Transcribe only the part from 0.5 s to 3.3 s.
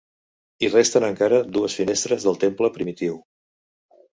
Hi resten encara dues finestres del temple primitiu.